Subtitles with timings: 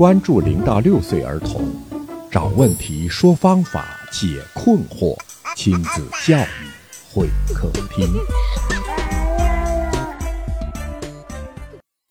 [0.00, 1.62] 关注零到六岁儿童，
[2.30, 5.14] 找问题，说方法，解困惑，
[5.54, 6.70] 亲子教育
[7.12, 8.10] 会客厅。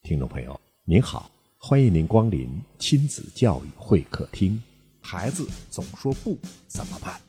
[0.04, 2.48] 听众朋友，您好，欢迎您光临
[2.78, 4.62] 亲子教育会客厅。
[5.02, 6.38] 孩子总说不，
[6.68, 7.20] 怎么办？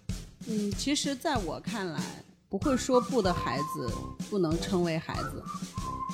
[0.47, 2.03] 嗯，其实在我看来，
[2.51, 3.91] 不会说不的孩子
[4.29, 5.43] 不能称为孩子，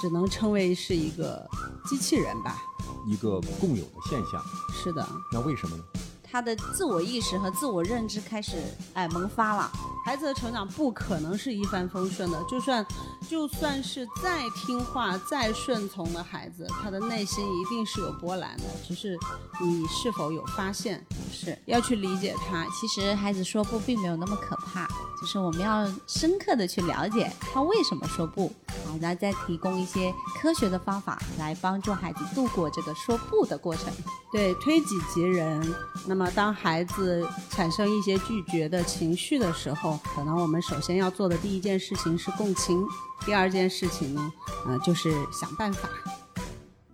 [0.00, 1.44] 只能称为是一个
[1.90, 2.62] 机器人吧。
[3.06, 4.42] 一个共有的现象。
[4.72, 5.84] 是的，那为什么呢？
[6.28, 8.56] 他的自我意识和自我认知开始
[8.94, 9.70] 哎萌发了。
[10.04, 12.84] 孩子的成长不可能是一帆风顺的，就算
[13.28, 18.64] 就算是再听话、再顺从的孩子，他的内心一定是有波澜的。
[18.86, 19.16] 只是
[19.60, 21.04] 你是否有发现？
[21.32, 22.66] 是要去理解他。
[22.66, 24.86] 其实孩子说不并没有那么可怕，
[25.20, 28.52] 就是我们要深刻的去了解他为什么说不，
[28.86, 33.92] 啊，然后再提供一些科学的方法来帮助孩子度过这个说不的过程。
[34.32, 35.74] 对，推己及人。
[36.06, 42.86] 那么当孩子产生一些拒绝的情绪的时候，可能我们首先要做的第一件事情是共情，
[43.24, 44.32] 第二件事情呢，
[44.66, 45.88] 呃，就是想办法。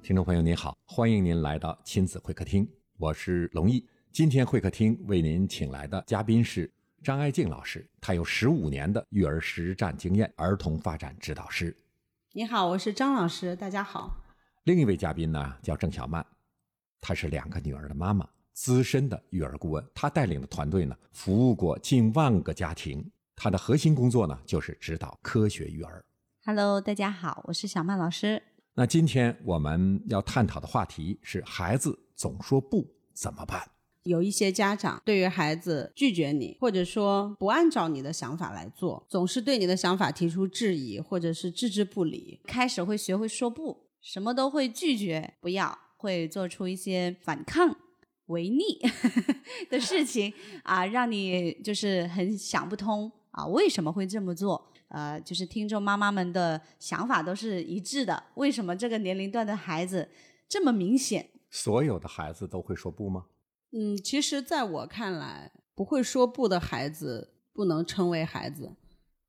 [0.02, 3.86] 听众朋友您好，欢迎您来到亲子会客厅，我是龙毅。
[4.12, 6.70] 今天会客厅为您请来的嘉宾是
[7.02, 11.76] 张爱静老师，她有十五年的育儿实战经验，儿童发展指导师。
[12.32, 14.16] 你好，我是张老师，大家好。
[14.62, 16.24] 另一位嘉宾呢叫郑小曼，
[17.00, 18.28] 她是两个女儿的妈妈。
[18.52, 23.10] 资深的育儿顾问，她带领的团队呢，服务过近万个家庭。
[23.34, 26.04] 她的核心工作呢，就是指导科学育儿。
[26.44, 28.40] Hello，大家好，我是小曼老师。
[28.74, 33.68] 那今天我们要探讨的话题是：孩子总说不怎么办？
[34.04, 47.76] 有一些家长对于孩子拒绝你，或者说不按照你的想法来做，总是对你的想法提出质疑，或者是置之不理，开始会学会说不，什么都会拒绝，不要，会做出一些反抗。
[48.26, 48.62] 违逆
[49.68, 54.70] 的事情啊，让你就是很想不通啊，为什么会这么做？
[54.88, 60.08] 呃，就是听众妈妈们的想法都是一致的，为什么这个年龄段的孩子
[60.48, 61.28] 这么明显？
[61.50, 63.26] 所有的孩子都会说不吗？
[63.72, 68.76] 嗯，其实在我看来，不会说不的孩子不能称为孩子，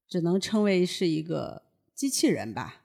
[0.08, 1.64] 只能称为是一个
[1.96, 2.82] 机器人吧。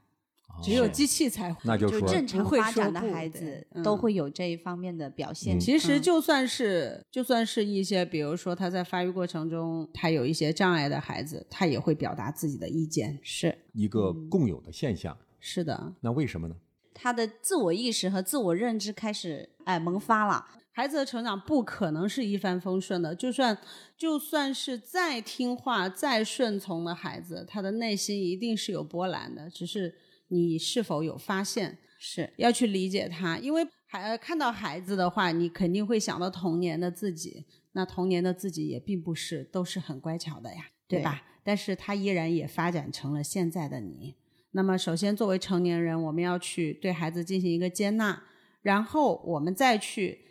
[0.60, 5.58] 只有机器才会，那就说正常发展的孩子都会有这一方面的表现。
[5.60, 15.16] 其实就算是就算是一些，比如说他在发育过程中他有一些障碍的孩子，他也会表达自己的意见，是一个共有的现象。
[15.38, 16.56] 是的，那为什么呢？
[16.92, 20.44] 他的自我意识和自我认知开始哎萌发了。
[20.78, 23.58] 孩子的成长不可能是一帆风顺的，就算
[23.96, 29.96] 就算是再听话、再顺从的孩子，他的内心一定是有波澜的，只是。
[30.28, 31.78] 你是否有发现？
[31.98, 37.46] 是要去理解他，因为孩看到孩子的话，你肯定会想到童年的自己。
[37.72, 41.22] 那童年的自己也并不是都是很乖巧的呀，对吧？
[41.42, 44.14] 但是他依然也发展成了现在的你。
[44.52, 48.22] 那么，首先作为成年人，我们要去对孩子进行一个接纳，
[48.60, 50.27] 然后我们再去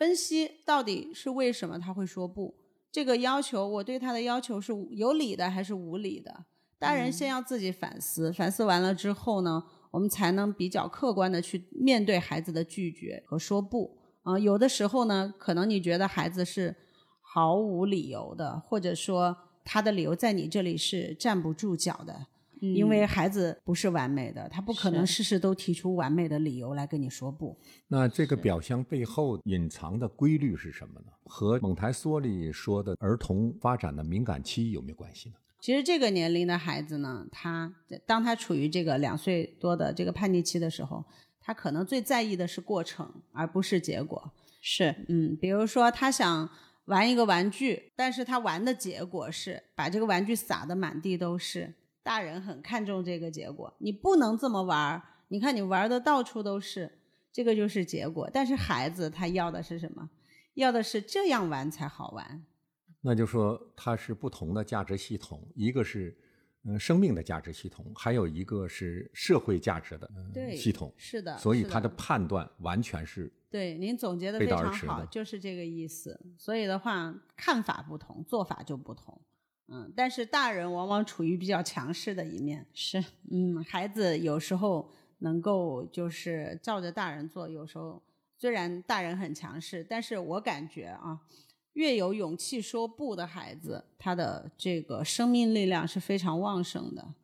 [0.00, 2.54] 分析到底是为什么他会说不。
[2.90, 6.46] 这个要求，我对他的要求是有理的还是无理的？
[6.78, 13.98] 大人先要自己反思，反思完了之后呢，我们才能比较客观的去面对孩子的拒绝和说不。
[14.22, 16.74] 啊，有的时候呢，可能你觉得孩子是
[17.20, 22.28] 毫无理由的，或者说他的理由在你这里是站不住脚的，
[22.60, 27.58] 因为孩子不是完美的，他不可能事事都提出完美的理由来跟你说不。
[27.88, 31.06] 那这个表象背后隐藏的规律是什么呢？
[31.24, 35.34] 和蒙台梭利说的儿童发展的敏感期有没有关系呢？
[35.60, 37.72] 其实这个年龄的孩子呢，他
[38.06, 41.04] 当他处于这个两岁多的这个叛逆期的时候，
[41.40, 44.32] 他可能最在意的是过程，而不是结果。
[44.60, 46.48] 是，嗯，比如说他想
[46.86, 51.74] 玩一个玩具，但是他玩的结果是把这个玩具撒得满地都是。
[52.02, 56.98] 大人很看重这个结果，你不能这么玩你看你玩的到处都是，
[57.32, 58.28] 这个就是结果。
[58.32, 60.10] 但是孩子他要的是什么？
[60.54, 62.44] 要的是这样玩才好玩。
[63.02, 66.14] 那就说它是不同的价值系统，一个是
[66.64, 70.10] 嗯生命的价值系统，还有一个是社会价值的
[70.56, 70.92] 系统。
[70.96, 76.20] 是的，所以他的判断完全是对您总结的非常好，就是这个意思。
[76.36, 79.18] 所以的话，看法不同，做法就不同。
[79.70, 82.66] 嗯，但是大人往往处于比较强势的一面。
[82.74, 88.02] 是，嗯，孩子有时候能够就是照着大人做，有时候
[88.36, 91.20] 虽然大人很强势，但是我感觉啊。
[91.74, 97.14] 越有勇气说不的孩子，他的这个生命力量是非常旺盛的。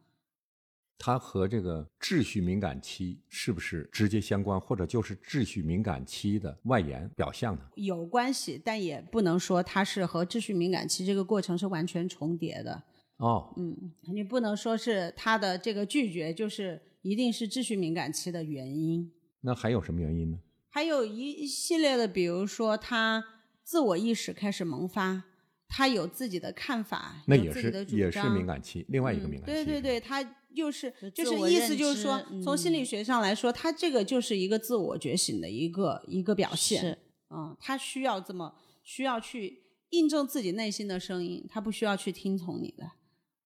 [0.98, 7.62] 它和这个秩序敏感期是不是直接相关，或者就是秩序敏感期的外延表象呢？
[7.74, 12.82] 有关系，但也不能说它是和秩序敏感期这个过程是完全重叠的。
[13.18, 19.10] 哦，嗯，你不能说是他的这个拒绝就是一定是秩序敏感期的原因。
[19.40, 20.38] 那还有什么原因呢？
[20.68, 23.24] 还有一系列的，比如说他
[23.64, 25.24] 自我意识开始萌发，
[25.66, 29.52] 他有自己的看法，那也有自己的主是也是敏感期，另外一个嗯敏感期。
[29.54, 30.22] 对对对，他
[30.56, 36.80] 就是就就是意思就是说知，从心理嗯学上来说，他这个就是一个自我觉醒的一个一个表现。
[36.80, 36.98] 是
[37.28, 42.84] 嗯，他需要这么需要去印证自己内心的声音，他不需要去听从你的。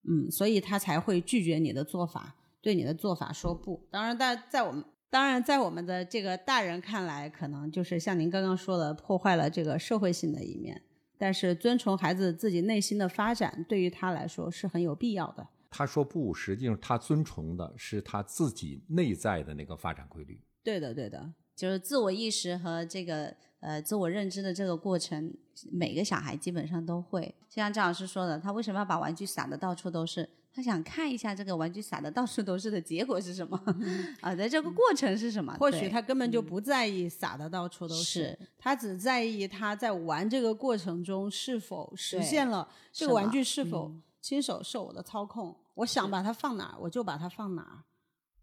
[0.09, 3.87] 嗯，所以他才会拒绝你的做法，对你的做法说不。
[3.91, 10.83] 当然，在在我们当然在我们的这个大人看来，可能就是像您刚刚说的，破坏了这个社会性的一面。
[11.19, 15.47] 但是遵从孩子自己内心的发展，对于他来说是很有必要的。
[15.70, 20.43] 他说不，实际上他遵从的是他自己内在的那个发展规律。
[20.62, 25.32] 对的，对的，就是自我意识和这个呃自我认知的这个过程，
[25.70, 27.34] 每个小孩基本上都会。
[27.49, 30.28] 就像张老师说的，他为什么要把玩具撒的到处都是？
[30.52, 33.56] 他想看一下这个玩具撒的到处都是的结果是什么
[34.20, 34.34] 啊？
[34.34, 35.56] 在这个过程是什么？
[35.61, 45.56] 或许他根本就不在意撒的到处都是，是他只在意他在玩这个过程中是否实现了这个玩具是否嗯亲手受我的操控。
[45.75, 47.84] 我想把它放哪儿，我就把它放哪儿。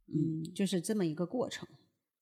[0.07, 1.68] 嗯，就是这么一个过程。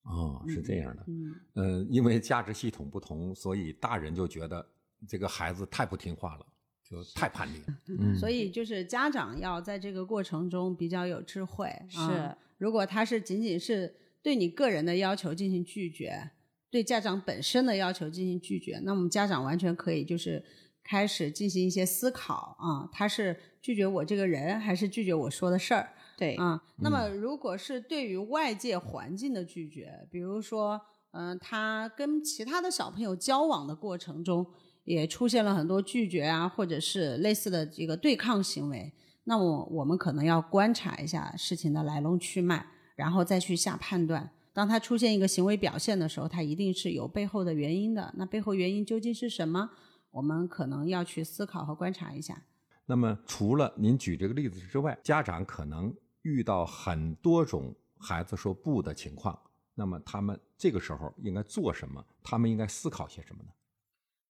[0.03, 1.03] 哦，是这样的。
[1.07, 4.65] 嗯，呃，因为价值系统不同，所以大人就觉得
[5.07, 6.45] 这个孩子太不听话了，
[6.83, 7.65] 就太叛逆了。
[7.99, 11.69] 嗯，所以就是家长要在这个过程中比较有智慧。
[11.89, 16.31] 是啊如果他是仅仅是对你个人的要求进行拒绝，
[16.69, 20.43] 对家长本身的要求进行拒绝，那我们家长完全可以就是
[20.87, 25.89] 开始进行一些思考啊，他是拒绝我这个人，还是拒绝我说的事儿？
[26.15, 30.79] 对，啊，那么如果是对于外界环境的拒绝，比如说，
[31.11, 34.45] 嗯、他跟其他的小朋友交往的过程中，
[34.83, 38.93] 也出现了很多拒绝啊，或者是类似的这个对抗行为，
[39.23, 42.65] 那么我们可能要观察一下事情的来龙去脉，
[42.95, 44.29] 然后再去下判断。
[44.53, 48.13] 当他出现一个行为表现的时候，他一定是有背后的原因的。
[48.15, 49.71] 那背后原因究竟是什么？
[50.15, 52.41] 我们可能要去思考和观察一下。
[52.85, 59.37] 那么除了您举这个例子之外，家长可能遇到很多种孩子说不的情况，
[59.73, 62.05] 那么他们这个时候应该做什么？
[62.23, 63.49] 他们应该思考些什么呢？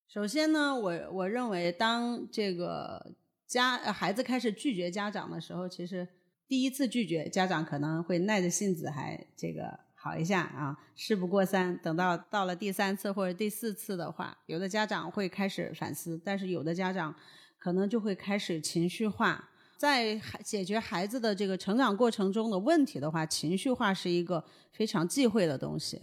[0.08, 3.14] 首先呢，我我认为，当这个
[3.46, 6.08] 家呃孩子开始拒绝家长的时候，其实
[6.48, 11.76] 第一次拒绝家长可能会耐着性子还这个好一下啊，事不过三。
[11.80, 17.16] 等到到了第三次或者第四次的话，有的家长会开始反思，但是有的家长
[17.58, 19.50] 可能就会开始情绪化。
[19.80, 26.00] 在解决孩子的这个成长过程中的问题的话，情绪化是一个非常忌讳的东西。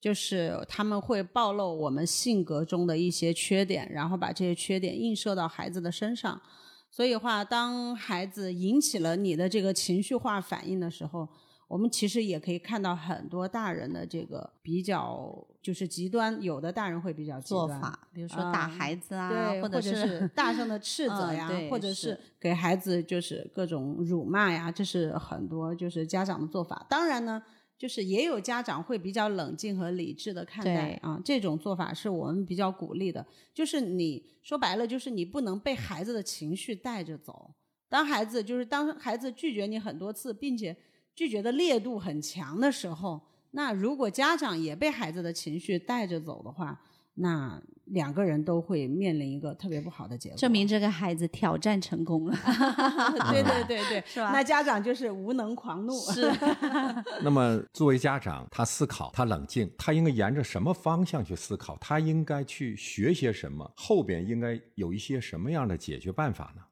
[0.00, 6.42] 就是他们会暴露我们性格中的一些缺点，然后把这些缺点映射到孩子的身上。
[6.90, 11.28] 所以话，当孩子引起了你的这个情绪化反应的时候，
[11.74, 26.86] 我们其实也可以看到很多大人的这个比较就是极端，有的大人会比较极端做法，比如说打啊孩子啊，对，或者是大声的斥 责呀，嗯或者是是给孩子就是各种辱骂呀，这是很多就是家长的做法。
[26.88, 27.42] 当然呢，
[27.76, 33.26] 就是也有家长会比较冷静和理智的看待啊，这种做法是我们比较鼓励的。
[33.52, 37.50] 就是你说白了，就是你不能被孩子的情绪带着走。
[37.88, 40.76] 当孩子就是当孩子拒绝你很多次，并且
[41.14, 43.20] 拒绝的烈度很强的时候，
[43.52, 46.80] 那如果家长也被孩子的情绪带着走的话，
[47.16, 50.36] 那两个人都会面临一个特别不好的结果。
[50.36, 52.34] 证明这个孩子挑战成功了。
[53.30, 55.92] 对对对对， 是吧那家长就是无能狂怒。
[56.10, 56.28] 是，
[57.22, 61.78] 那么作为家长，他思考，他冷静，他应该沿着什么方向去思考？
[61.80, 63.70] 他应该去学些什么？
[63.76, 66.62] 后边应该有一些什么样的解决办法呢？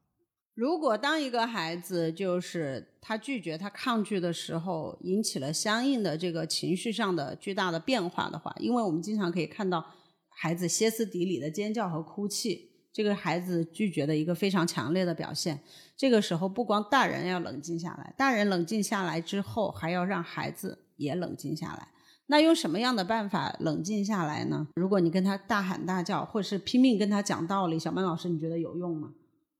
[0.55, 9.83] 如果当一个孩子就是他拒绝、他抗拒的时候，引起了相应的这个情绪上的巨大的变化的话，因为我们经常可以看到
[10.29, 15.59] 孩子歇斯底里的尖叫和哭泣，这个孩子拒绝的一个非常强烈的表现。
[15.97, 21.87] 这个时候，不光大人要冷静下来，大人冷静下来之后，还要让孩子也冷静下来。
[22.27, 24.67] 那用什么样的办法冷静下来呢？
[24.75, 29.13] 如果你跟他大喊大叫，或是拼命跟他讲道理，小曼老师，你觉得有用吗？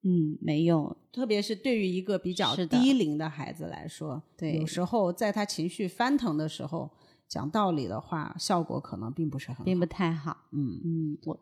[0.03, 6.89] 嗯，没有，特别是对于一个比较低龄的孩子来说，对有时候在他情绪翻腾的时候
[7.27, 9.63] 讲道理的话，效果可能并不是很好。
[9.63, 10.35] 并不太好。
[10.51, 11.39] 嗯嗯，我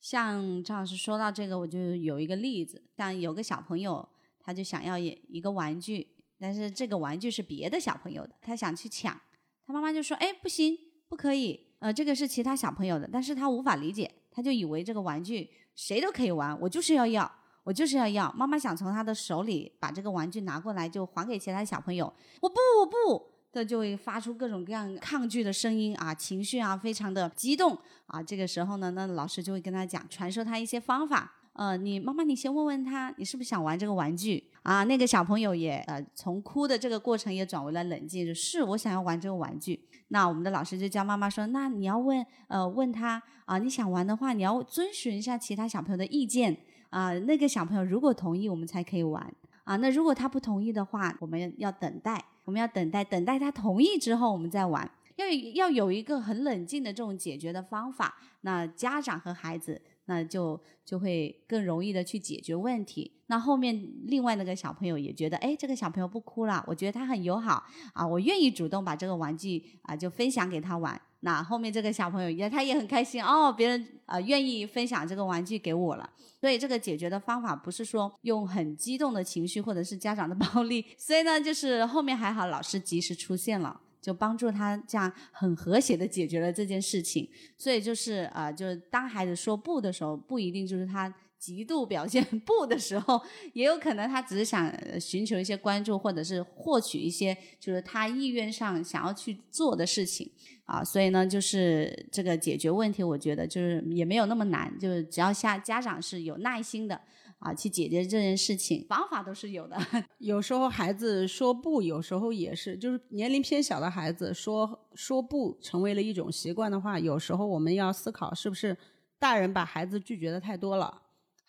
[0.00, 6.06] 像张老师说到这个，我就有一个例子，像有个小朋友，他就想要一一个玩具，
[6.38, 9.18] 但是这个玩具是别的小朋友的，他想去抢，
[9.66, 10.76] 他妈妈就说：“哎，不行，
[11.08, 17.30] 不可以，呃，这个是其他小朋友的。”但是他无法理解，他就以为这个玩具谁都可以玩，我就是要要，
[17.64, 18.32] 我就是要要。
[18.36, 23.34] 妈妈想从他的手里把这个玩具拿过来，就还给其他小朋友，我不，我不。
[23.54, 28.20] 的就会发出各种各样抗拒的声音啊，情绪啊，非常的激动啊。
[28.20, 31.32] 这个时候呢，那老师就会跟他讲，传授他一些方法。
[31.52, 34.82] 呃，你妈妈，你先问问他，你是不是想玩这个玩具啊？
[34.82, 39.88] 那个小朋友也呃，从哭的这个过程也转为了冷静，就是我想要玩这个玩具。
[40.08, 46.56] 那我们的老师就教妈妈说，那你要问呃问他啊，你想玩的话，你要遵循一下其他小朋友的意见
[46.94, 47.18] 啊。
[47.20, 49.34] 那个小朋友如果同意，我们才可以玩
[49.64, 49.76] 啊。
[49.76, 52.24] 那如果他不同意的话，我们要等待。
[52.44, 54.90] 我们要等待，等待他同意之后，我们再玩。
[55.16, 63.12] 要要有一个很冷静的这种解决的方法，那家长和孩子那就就会更容易的去解决问题。
[63.28, 71.00] 那后面另外那个小朋友也觉得，哎，这个小朋友不哭了，我觉得他很友好啊，我愿意主动把这个玩具啊就分享给他玩。
[71.24, 76.08] 那后面这个小朋友也他也很开心哦，别人啊愿意分享这个玩具给我了。
[76.38, 87.26] 所以这个解决的方法不是说用很激动的情绪或者是家长的 暴力，所以呢就是后面还好老师及时出现了，就帮助他这样很和谐的解决了这件事情。
[87.56, 91.12] 所以就是啊，就是当孩子说不的时候，不一定就是他。
[91.44, 93.20] 极度表现 不的时候，
[93.52, 100.30] 也有可能他只是想寻求一些关注，或者是获取一些就是他意愿上想要去做的事情
[100.64, 100.82] 啊。
[100.82, 106.98] 所以呢，就是这个解决问题，我觉得就是也没有那么难，就是只要下家长是有耐心的
[107.40, 109.76] 啊，去解决这件事情，方法都是有的。
[110.16, 118.74] 有时候孩子说不，有时候也是，就是年龄偏小的孩子说说不成为了一种习惯的话，有时候我们要思考是不是
[119.18, 121.02] 大人把孩子拒绝的太多了。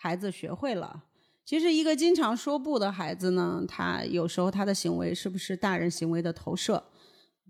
[0.06, 1.04] 孩子学会了，
[1.44, 6.84] 其实一个经常说不的孩子呢，他有时候他的行为是不是大人行为的投射？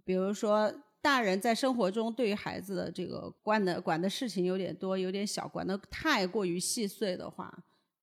[0.06, 7.54] 比如说，大人在生活中对于孩子的这个管的管的事情有点多，有点小，管的太过于细碎的话，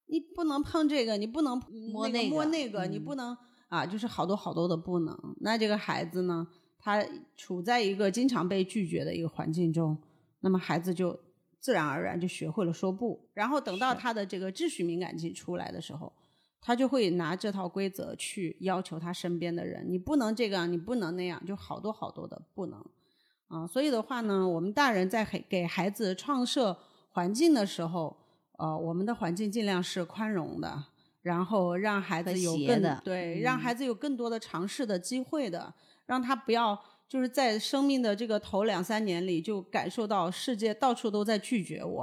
[0.04, 1.58] 你不能碰这个，你不能
[1.90, 3.34] 摸那个，摸那个，你不能
[3.68, 5.18] 啊，就是好多好多的不能。
[5.40, 6.46] 那这个孩子呢，
[6.78, 7.02] 他
[7.38, 9.96] 处在一个经常被拒绝的一个环境中，
[10.40, 11.18] 那么孩子就。
[11.62, 16.12] 自然而然就学会了说不，然后等到他的这个秩序敏感期出来的时候，
[16.60, 22.84] 他就会拿这套规则去要求他身边的人，你不能这个，你不能那样，就好多好多的不能，
[23.46, 26.76] 啊，所以的话呢，我们大人在给给孩子创设
[27.10, 28.16] 环境的时候，
[28.58, 30.86] 呃，我们的环境尽量是宽容的，
[31.22, 35.72] 然后让孩子有更对，让孩子有更多的尝试的机会的，
[36.06, 36.82] 让他不要。
[37.12, 42.02] 就是在生命的这个头两三年里，就感受到世界到处都在拒绝我，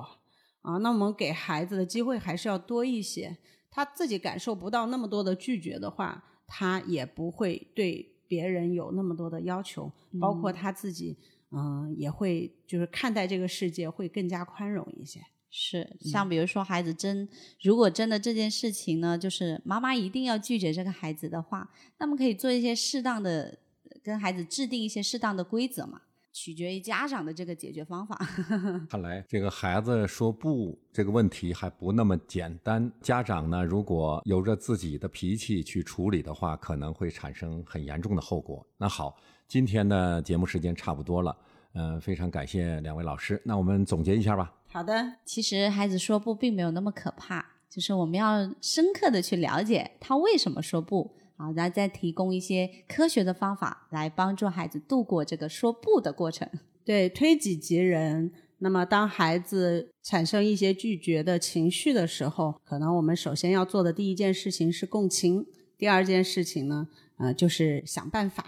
[0.62, 3.36] 啊，那我们给孩子的机会还是要多一些。
[3.72, 11.18] 他自己感受不到那么多的拒绝的话，他也不会对别人有那么多的要求，包括他自己，
[11.50, 15.20] 嗯，也会就是看待这个世界会更加宽容一些。
[15.50, 17.28] 是，像比如说孩子真
[17.63, 23.58] 如果真的这件事情呢，就是妈妈一定要拒绝这个孩子的话，那么可以做一些适当的。
[24.03, 26.01] 跟孩子制定一些适当的规则嘛，
[26.32, 28.15] 取决于家长的这个解决方法。
[28.89, 38.65] 看来这个孩子说不这个问题还不那么简单，家长呢如果由着自己的脾气去处理的话，可能会产生很严重的后果。
[38.77, 39.15] 那好，
[39.48, 41.38] 今天的节目时间差不多了，
[41.74, 43.41] 嗯，非常感谢两位老师。
[43.44, 44.53] 那我们总结一下吧。
[44.68, 51.15] 好的，其实孩子说不并没有那么可怕，就是我们要深刻的去了解他为什么说不。
[51.39, 56.46] 好，然后再提供一些科学的方法来帮助孩子度过这个说不的过程。
[56.84, 58.29] 对，推己及人。
[58.58, 65.46] 那么，当孩子产生一些拒绝的情绪的时候，可能我们首先要做的第一件事情是共情，
[65.77, 68.46] 第二件事情呢，呃，就是想办法。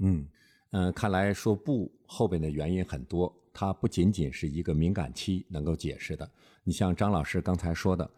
[0.00, 0.26] 嗯
[0.72, 6.28] 嗯，看来说不后边的原因很多，它不仅仅是一个敏感期能够解释的。
[6.64, 8.10] 你像张老师刚才说的。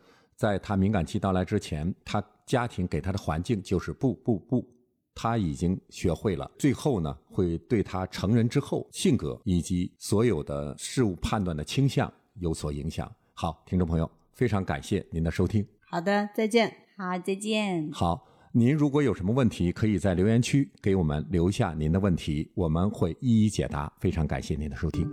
[0.42, 4.68] 在他敏感期到来之前，他家庭给他的环境就是不不不，
[5.14, 6.50] 他已经学会了。
[6.58, 13.08] 最后呢，会对他成人之后性格以及所有的事物判断的倾向有所影响。
[13.34, 15.64] 好，听众朋友，非常感谢您的收听。
[15.78, 16.76] 好的，再见。
[16.96, 17.88] 好，再见。
[17.92, 23.92] 好，您如果有什么问题，可以在留言区给我们留下您的问题，我们会一一解答。
[24.00, 25.08] 非常感谢您的收听。